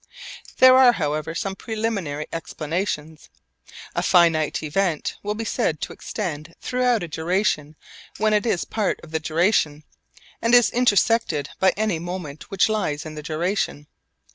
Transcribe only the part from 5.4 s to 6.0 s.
said to